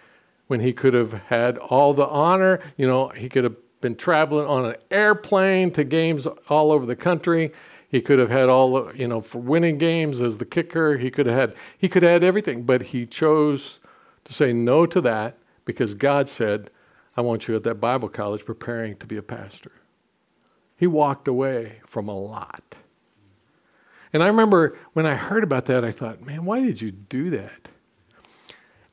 [0.48, 2.62] when he could have had all the honor.
[2.78, 6.96] You know, he could have been traveling on an airplane to games all over the
[6.96, 7.52] country.
[7.90, 10.98] He could have had all, you know, for winning games as the kicker.
[10.98, 13.80] He could have had, he could have had everything, but he chose
[14.24, 16.72] to say no to that because God said,
[17.18, 19.74] I want you at that Bible college preparing to be a pastor.
[20.78, 22.64] He walked away from a lot.
[24.14, 27.30] And I remember when I heard about that, I thought, man, why did you do
[27.32, 27.70] that?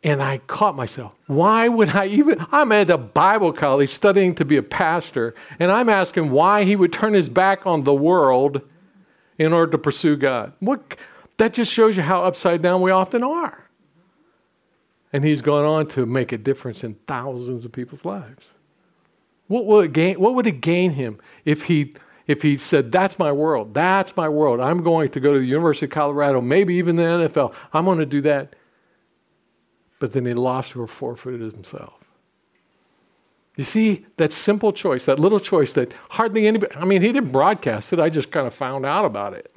[0.02, 1.12] And I caught myself.
[1.26, 2.46] Why would I even?
[2.50, 6.74] I'm at a Bible college studying to be a pastor, and I'm asking why he
[6.74, 8.62] would turn his back on the world
[9.38, 10.52] in order to pursue God.
[10.60, 10.96] What,
[11.36, 13.66] that just shows you how upside down we often are.
[15.12, 18.48] And he's gone on to make a difference in thousands of people's lives.
[19.48, 21.94] What, will it gain, what would it gain him if he,
[22.26, 24.60] if he said, That's my world, that's my world.
[24.60, 27.52] I'm going to go to the University of Colorado, maybe even the NFL.
[27.72, 28.54] I'm going to do that
[30.00, 31.94] but then he lost or forfeited himself.
[33.56, 37.30] You see, that simple choice, that little choice that hardly anybody, I mean, he didn't
[37.30, 39.54] broadcast it, I just kind of found out about it.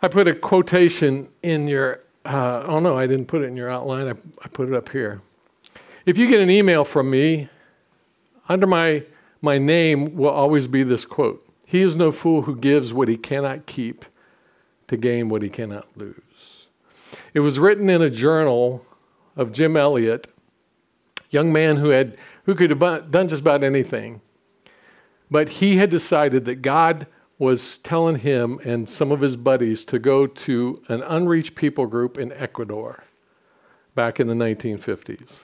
[0.00, 3.70] I put a quotation in your, uh, oh no, I didn't put it in your
[3.70, 4.08] outline.
[4.08, 4.12] I,
[4.42, 5.20] I put it up here.
[6.06, 7.48] If you get an email from me,
[8.48, 9.04] under my,
[9.42, 13.16] my name will always be this quote He is no fool who gives what he
[13.16, 14.06] cannot keep
[14.88, 16.23] to gain what he cannot lose.
[17.34, 18.86] It was written in a journal
[19.36, 20.32] of Jim Elliot,
[21.30, 24.20] young man who had who could have done just about anything.
[25.30, 27.06] But he had decided that God
[27.38, 32.16] was telling him and some of his buddies to go to an unreached people group
[32.16, 33.02] in Ecuador
[33.94, 35.40] back in the 1950s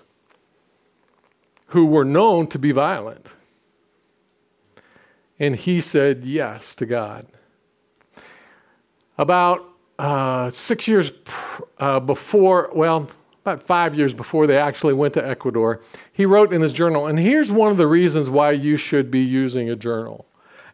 [1.70, 3.32] who were known to be violent.
[5.38, 7.26] And he said yes to God.
[9.16, 9.69] About
[10.00, 13.10] uh, six years pr- uh, before, well,
[13.42, 15.82] about five years before they actually went to Ecuador,
[16.14, 19.20] he wrote in his journal, and here's one of the reasons why you should be
[19.20, 20.24] using a journal.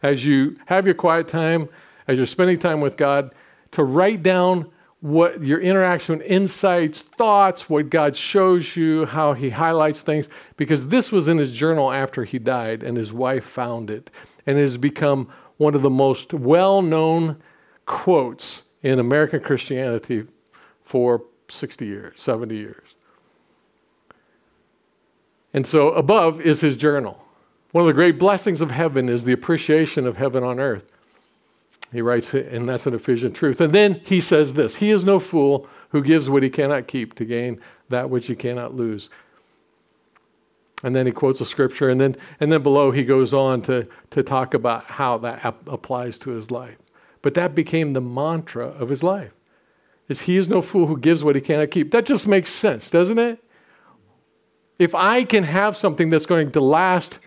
[0.00, 1.68] As you have your quiet time,
[2.06, 3.34] as you're spending time with God,
[3.72, 4.70] to write down
[5.00, 11.10] what your interaction, insights, thoughts, what God shows you, how He highlights things, because this
[11.10, 14.08] was in his journal after he died, and his wife found it.
[14.46, 17.36] And it has become one of the most well known
[17.86, 20.24] quotes in American Christianity
[20.84, 22.86] for 60 years, 70 years.
[25.52, 27.20] And so above is his journal.
[27.72, 30.92] One of the great blessings of heaven is the appreciation of heaven on earth.
[31.92, 33.60] He writes, and that's an Ephesian truth.
[33.60, 37.14] And then he says this He is no fool who gives what he cannot keep
[37.16, 39.10] to gain that which he cannot lose.
[40.84, 43.88] And then he quotes a scripture, and then, and then below he goes on to,
[44.10, 46.76] to talk about how that ap- applies to his life.
[47.22, 49.32] But that became the mantra of his life
[50.08, 51.90] is he is no fool who gives what he cannot keep.
[51.90, 53.42] That just makes sense, doesn't it?
[54.78, 57.18] If I can have something that's going to last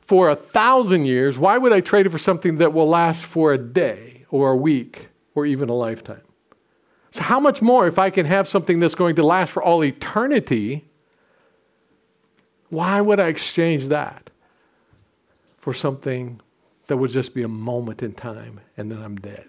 [0.00, 3.52] for a thousand years, why would I trade it for something that will last for
[3.52, 6.22] a day or a week or even a lifetime?
[7.10, 9.84] So, how much more if I can have something that's going to last for all
[9.84, 10.84] eternity?
[12.68, 14.30] Why would I exchange that
[15.58, 16.40] for something
[16.86, 19.48] that would just be a moment in time and then I'm dead?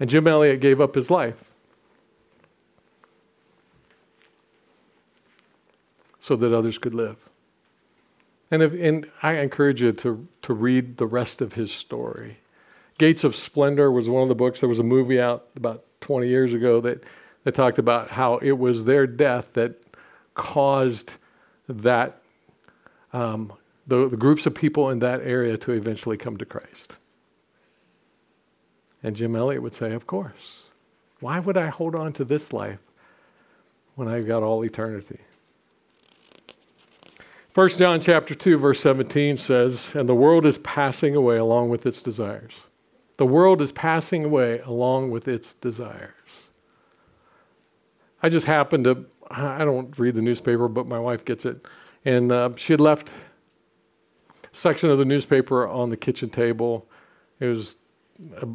[0.00, 1.52] And Jim Elliot gave up his life
[6.20, 7.16] so that others could live.
[8.50, 12.38] And, if, and I encourage you to, to read the rest of his story.
[12.98, 14.60] Gates of Splendor was one of the books.
[14.60, 17.02] There was a movie out about 20 years ago that,
[17.44, 19.74] that talked about how it was their death that
[20.34, 21.12] caused
[21.68, 22.22] that
[23.12, 23.52] um,
[23.88, 26.96] the, the groups of people in that area to eventually come to Christ.
[29.02, 30.62] And Jim Elliot would say, Of course.
[31.20, 32.78] Why would I hold on to this life
[33.96, 35.18] when I've got all eternity?
[37.54, 41.86] 1 John chapter 2 verse 17 says, "And the world is passing away along with
[41.86, 42.52] its desires."
[43.16, 46.12] The world is passing away along with its desires.
[48.22, 51.66] I just happened to I don't read the newspaper, but my wife gets it.
[52.04, 53.12] And uh, she had left
[54.58, 56.88] section of the newspaper on the kitchen table.
[57.40, 57.76] It was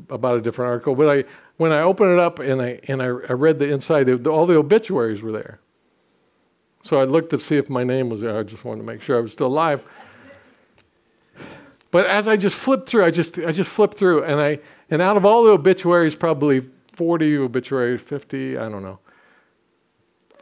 [0.10, 0.96] about a different article.
[0.96, 1.24] But I,
[1.58, 4.58] when I opened it up and I, and I, I read the inside, all the
[4.58, 5.60] obituaries were there.
[6.82, 8.38] So I looked to see if my name was there.
[8.38, 9.82] I just wanted to make sure I was still alive.
[11.92, 15.02] But as I just flipped through, I just, I just flipped through, and, I, and
[15.02, 19.00] out of all the obituaries, probably 40 obituaries, 50, I don't know,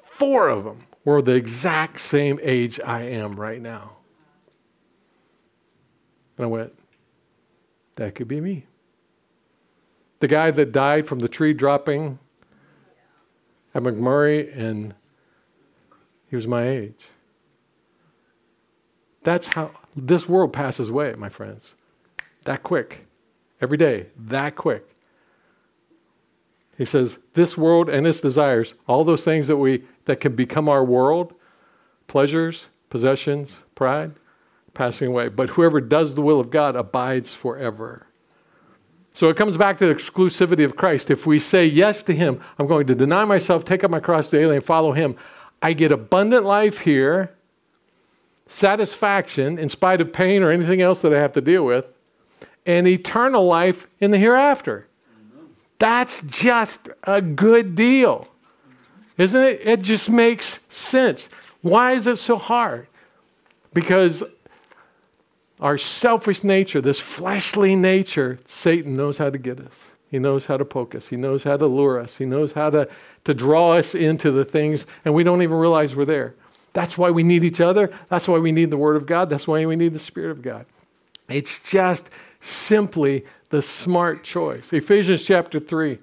[0.01, 3.97] four of them were the exact same age I am right now.
[6.41, 6.73] And I went,
[7.97, 8.65] that could be me.
[10.21, 12.17] The guy that died from the tree dropping
[13.75, 14.95] at McMurray, and
[16.31, 17.05] he was my age.
[19.21, 21.75] That's how this world passes away, my friends.
[22.45, 23.05] That quick.
[23.61, 24.89] Every day, that quick.
[26.75, 30.67] He says, this world and its desires, all those things that we that can become
[30.67, 31.35] our world,
[32.07, 34.13] pleasures, possessions, pride,
[34.73, 35.29] passing away.
[35.29, 38.07] But whoever does the will of God abides forever.
[39.13, 41.11] So it comes back to the exclusivity of Christ.
[41.11, 44.29] If we say yes to Him, I'm going to deny myself, take up my cross
[44.29, 45.15] daily, and follow Him,
[45.61, 47.31] I get abundant life here,
[48.47, 51.85] satisfaction in spite of pain or anything else that I have to deal with,
[52.65, 54.87] and eternal life in the hereafter.
[55.77, 58.27] That's just a good deal.
[59.17, 59.67] Isn't it?
[59.67, 61.29] It just makes sense.
[61.61, 62.87] Why is it so hard?
[63.73, 64.23] Because
[65.61, 69.91] our selfish nature, this fleshly nature, Satan knows how to get us.
[70.09, 71.07] He knows how to poke us.
[71.07, 72.17] He knows how to lure us.
[72.17, 72.89] He knows how to,
[73.23, 76.35] to draw us into the things, and we don't even realize we're there.
[76.73, 77.91] That's why we need each other.
[78.09, 79.29] That's why we need the Word of God.
[79.29, 80.65] That's why we need the Spirit of God.
[81.29, 82.09] It's just
[82.39, 84.73] simply the smart choice.
[84.73, 85.97] Ephesians chapter 3,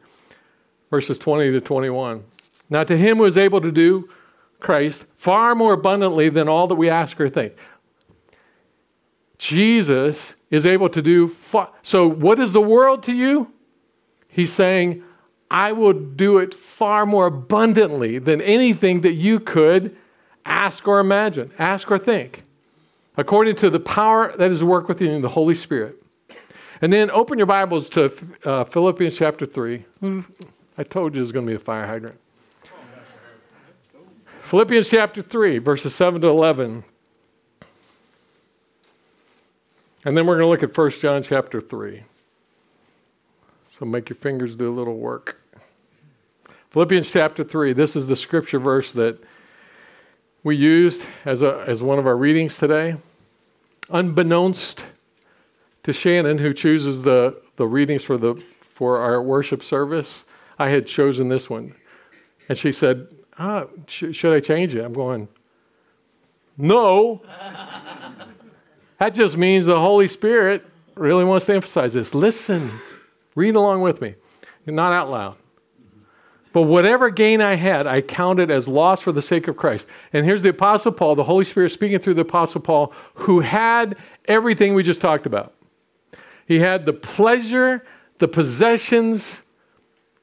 [0.91, 2.23] verses 20 to 21.
[2.71, 4.09] Now, to him who is able to do,
[4.61, 7.55] Christ, far more abundantly than all that we ask or think.
[9.39, 11.31] Jesus is able to do.
[11.83, 13.53] So, what is the world to you?
[14.29, 15.03] He's saying,
[15.51, 19.97] I will do it far more abundantly than anything that you could
[20.45, 22.43] ask or imagine, ask or think,
[23.17, 26.03] according to the power that is work within the Holy Spirit.
[26.81, 28.13] And then open your Bibles to
[28.45, 29.85] uh, Philippians chapter 3.
[30.77, 32.19] I told you it was going to be a fire hydrant.
[34.43, 36.85] Philippians chapter 3, verses 7 to 11.
[40.05, 42.03] And then we're going to look at 1 John chapter 3.
[43.69, 45.41] So make your fingers do a little work.
[46.71, 49.19] Philippians chapter 3, this is the scripture verse that
[50.45, 52.97] we used as, a, as one of our readings today.
[53.91, 54.85] Unbeknownst
[55.83, 60.25] to Shannon, who chooses the, the readings for, the, for our worship service,
[60.59, 61.75] I had chosen this one.
[62.49, 64.85] And she said, ah, sh- should I change it?
[64.85, 65.29] I'm going,
[66.57, 67.23] no.
[68.99, 72.15] That just means the Holy Spirit really wants to emphasize this.
[72.15, 72.73] Listen,
[73.35, 74.15] read along with me,
[74.67, 75.37] not out loud.
[76.53, 79.87] But whatever gain I had, I counted as loss for the sake of Christ.
[80.13, 83.97] And here's the Apostle Paul, the Holy Spirit speaking through the Apostle Paul, who had
[84.25, 85.53] everything we just talked about.
[86.47, 87.85] He had the pleasure,
[88.19, 89.43] the possessions,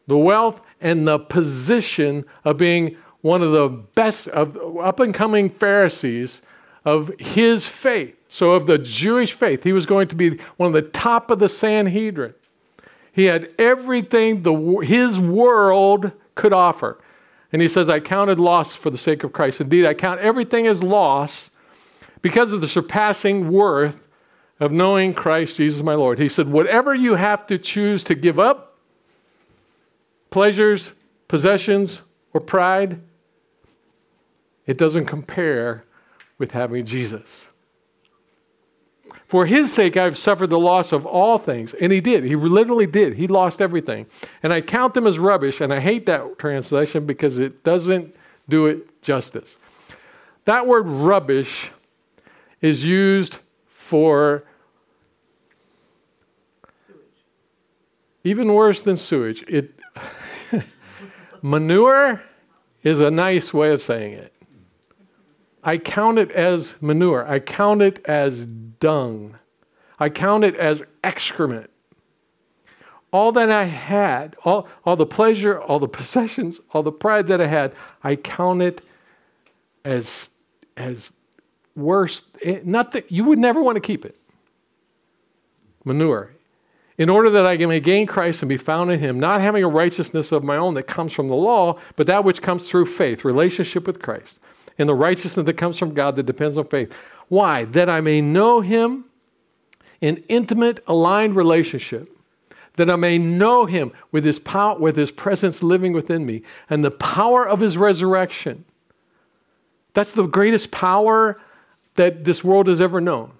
[0.08, 5.50] the wealth, and the position of being one of the best of up and coming
[5.50, 6.42] Pharisees
[6.84, 8.15] of his faith.
[8.36, 11.40] So, of the Jewish faith, he was going to be one of the top of
[11.40, 12.34] the Sanhedrin.
[13.14, 17.02] He had everything the, his world could offer.
[17.54, 19.62] And he says, I counted loss for the sake of Christ.
[19.62, 21.50] Indeed, I count everything as loss
[22.22, 24.02] because of the surpassing worth
[24.60, 26.20] of knowing Christ Jesus my Lord.
[26.20, 28.78] He said, Whatever you have to choose to give up,
[30.30, 30.92] pleasures,
[31.30, 32.02] possessions,
[32.34, 33.00] or pride,
[34.68, 35.84] it doesn't compare
[36.38, 37.54] with having Jesus.
[39.28, 41.74] For his sake, I've suffered the loss of all things.
[41.74, 42.24] And he did.
[42.24, 43.16] He literally did.
[43.16, 44.06] He lost everything.
[44.44, 45.62] And I count them as rubbish.
[45.62, 48.16] And I hate that translation because it doesn't
[48.48, 49.58] do it justice.
[50.46, 51.72] That word rubbish
[52.62, 54.44] is used for
[56.86, 57.00] sewage.
[58.24, 59.44] even worse than sewage.
[59.48, 59.80] It
[61.42, 62.22] manure
[62.84, 64.35] is a nice way of saying it.
[65.66, 67.28] I count it as manure.
[67.28, 69.36] I count it as dung.
[70.00, 71.72] I count it as excrement.
[73.12, 77.42] All that I had, all, all the pleasure, all the possessions, all the pride that
[77.42, 78.82] I had, I count it
[79.84, 80.30] as,
[80.78, 81.12] as
[81.76, 82.24] worse.
[82.44, 84.16] Eh, not that you would never want to keep it.
[85.84, 86.32] Manure.
[87.00, 89.68] In order that I may gain Christ and be found in him, not having a
[89.68, 93.26] righteousness of my own that comes from the law, but that which comes through faith,
[93.26, 94.40] relationship with Christ
[94.78, 96.94] and the righteousness that comes from God that depends on faith.
[97.28, 97.66] Why?
[97.66, 99.06] That I may know him
[100.02, 102.10] in intimate, aligned relationship.
[102.76, 106.84] That I may know him with his power, with his presence living within me, and
[106.84, 108.66] the power of his resurrection.
[109.94, 111.40] That's the greatest power
[111.96, 113.32] that this world has ever known.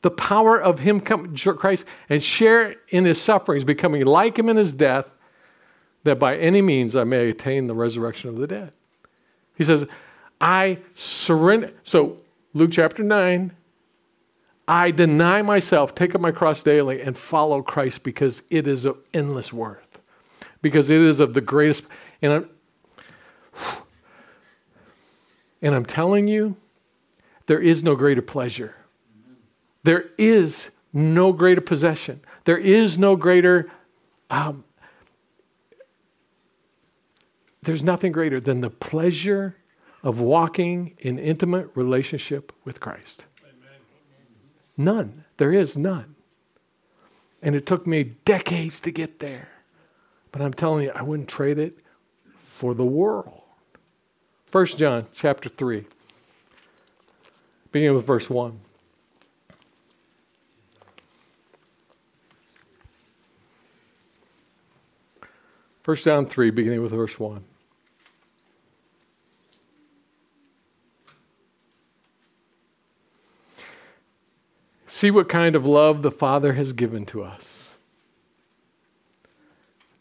[0.00, 4.56] The power of him come, Christ, and share in his sufferings, becoming like him in
[4.56, 5.06] his death,
[6.04, 8.72] that by any means I may attain the resurrection of the dead.
[9.56, 9.86] He says,
[10.44, 11.72] I surrender.
[11.84, 12.20] So,
[12.52, 13.50] Luke chapter 9,
[14.68, 18.98] I deny myself, take up my cross daily, and follow Christ because it is of
[19.14, 19.98] endless worth.
[20.60, 21.84] Because it is of the greatest.
[22.20, 22.48] And I'm,
[25.62, 26.56] and I'm telling you,
[27.46, 28.74] there is no greater pleasure.
[29.82, 32.20] There is no greater possession.
[32.44, 33.70] There is no greater.
[34.28, 34.64] Um,
[37.62, 39.56] there's nothing greater than the pleasure
[40.04, 43.24] of walking in intimate relationship with Christ.
[43.42, 43.78] Amen.
[44.76, 45.24] None.
[45.38, 46.14] There is none.
[47.42, 49.48] And it took me decades to get there.
[50.30, 51.78] But I'm telling you, I wouldn't trade it
[52.38, 53.40] for the world.
[54.52, 55.84] 1 John chapter 3,
[57.72, 58.60] beginning with verse 1.
[65.82, 67.44] First John 3, beginning with verse 1.
[74.94, 77.74] See what kind of love the Father has given to us.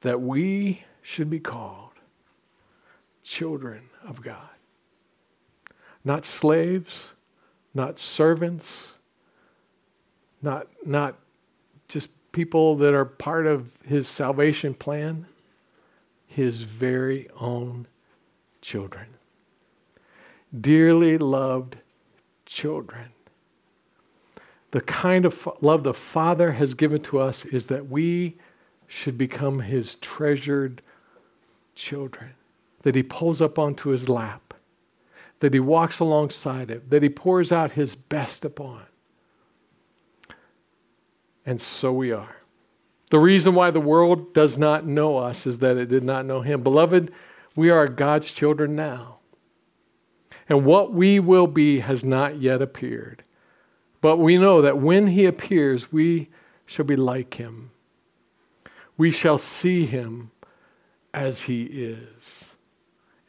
[0.02, 1.94] That we should be called
[3.24, 4.52] children of God.
[6.06, 7.14] Not slaves,
[7.74, 8.92] not servants,
[10.44, 11.16] not, not
[11.88, 15.26] just people that are part of his salvation plan,
[16.28, 17.88] his very own
[18.62, 19.08] children.
[20.62, 21.78] Dearly loved
[22.46, 23.10] children.
[24.74, 28.38] The kind of love the Father has given to us is that we
[28.88, 30.82] should become his treasured
[31.76, 32.32] children,
[32.82, 34.56] that he pulls up onto his lap,
[35.42, 38.82] that he walks alongside of, that he pours out his best upon.
[41.46, 42.38] And so we are.
[43.12, 46.42] The reason why the world does not know us is that it did not know
[46.42, 46.64] him.
[46.64, 47.14] Beloved,
[47.56, 49.18] we are God's children now.
[50.50, 53.24] And what we will be has not yet appeared.
[54.04, 56.28] But we know that when he appears, we
[56.66, 57.72] shall be like him.
[58.98, 60.32] We shall see him
[61.14, 62.54] as he is.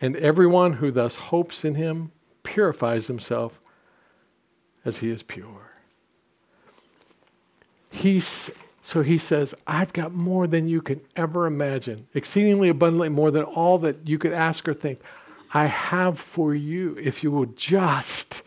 [0.00, 2.10] And everyone who thus hopes in him
[2.42, 3.60] purifies himself
[4.84, 5.74] as he is pure.
[7.88, 8.50] He's,
[8.82, 13.44] so he says, I've got more than you can ever imagine, exceedingly abundantly more than
[13.44, 14.98] all that you could ask or think.
[15.52, 18.42] I have for you if you will just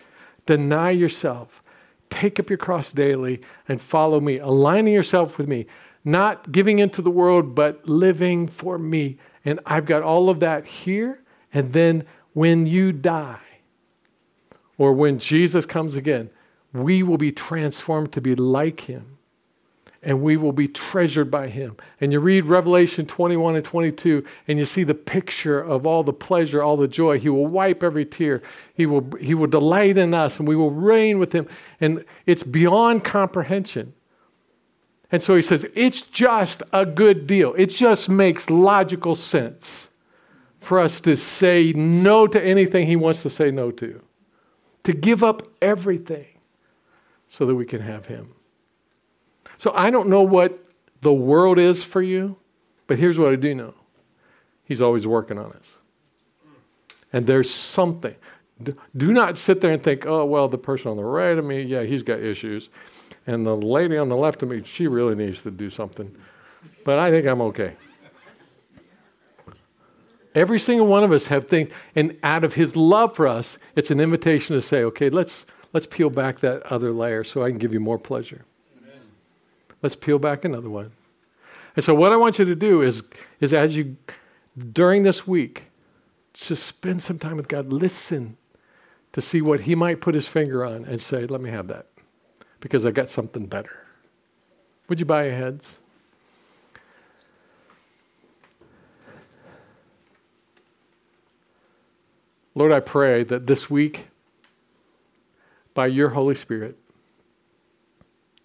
[0.45, 1.63] deny yourself,
[2.09, 5.65] take up your cross daily, and follow me, aligning yourself with me,
[6.05, 9.17] not giving into the world, but living for me.
[9.45, 11.21] And I've got all of that here.
[11.53, 13.39] And then when you die,
[14.77, 16.29] or when Jesus comes again,
[16.73, 19.16] we will be transformed to be like him
[20.07, 21.75] and we will be treasured by him.
[21.99, 26.13] And you read Revelation 21 and 22, and you see the picture of all the
[26.13, 27.19] pleasure, all the joy.
[27.19, 28.41] He will wipe every tear.
[28.73, 31.45] He will, he will delight in us, and we will reign with him.
[31.81, 33.93] And it's beyond comprehension.
[35.11, 37.53] And so he says, it's just a good deal.
[37.55, 39.89] It just makes logical sense
[40.61, 44.01] for us to say no to anything he wants to say no to,
[44.85, 46.27] to give up everything
[47.29, 48.36] so that we can have him.
[49.57, 50.63] So I don't know what
[51.01, 52.37] the world is for you,
[52.87, 53.73] but here's what I do know
[54.63, 55.77] He's always working on us.
[57.13, 58.15] And there's something.
[58.95, 61.61] Do not sit there and think, oh, well, the person on the right of me,
[61.61, 62.69] yeah, he's got issues.
[63.27, 66.13] And the lady on the left of me, she really needs to do something.
[66.83, 67.73] But I think I'm okay.
[70.35, 73.89] Every single one of us have things, and out of his love for us, it's
[73.89, 77.57] an invitation to say, okay, let's let's peel back that other layer so I can
[77.57, 78.45] give you more pleasure.
[79.81, 80.91] Let's peel back another one.
[81.75, 83.03] And so, what I want you to do is,
[83.39, 83.97] is as you,
[84.73, 85.65] during this week,
[86.33, 88.37] just spend some time with God, listen
[89.11, 91.87] to see what He might put His finger on and say, let me have that
[92.59, 93.85] because I got something better.
[94.89, 95.77] Would you bow your heads?
[102.55, 104.07] Lord, I pray that this week,
[105.75, 106.75] by your Holy Spirit,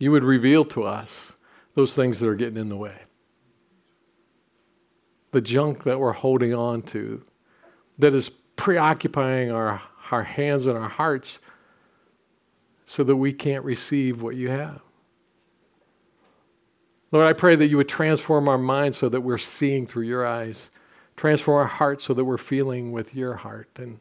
[0.03, 1.37] you would reveal to us
[1.77, 2.97] those things that are getting in the way.
[5.31, 7.23] The junk that we're holding on to
[7.99, 9.81] that is preoccupying our,
[10.11, 11.39] our hands and our hearts
[12.85, 14.81] so that we can't receive what you have.
[17.13, 20.27] Lord, I pray that you would transform our minds so that we're seeing through your
[20.27, 20.73] eyes,
[21.17, 24.01] transform our hearts so that we're feeling with your heart, and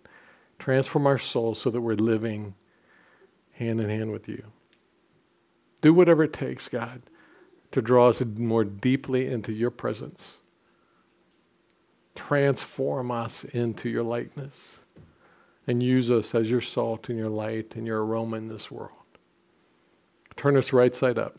[0.58, 2.56] transform our souls so that we're living
[3.52, 4.52] hand in hand with you.
[5.82, 7.01] Do whatever it takes, God,
[7.71, 10.38] to draw us more deeply into your presence.
[12.15, 14.79] Transform us into your likeness
[15.67, 18.91] and use us as your salt and your light and your aroma in this world.
[20.36, 21.36] Turn us right side up.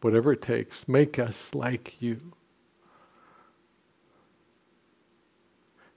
[0.00, 2.20] Whatever it takes, make us like you.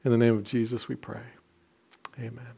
[0.05, 1.23] In the name of Jesus, we pray.
[2.17, 2.56] Amen.